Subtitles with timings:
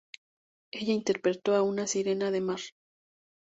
[0.71, 2.59] Ella interpretó a una sirena de mar.